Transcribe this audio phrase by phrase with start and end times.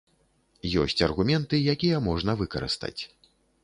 [0.85, 3.01] Ёсць аргументы, якія можна выкарыстаць.